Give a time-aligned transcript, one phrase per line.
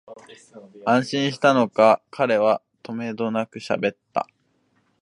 [0.87, 4.25] 安心したのか、彼はとめどなくしゃべった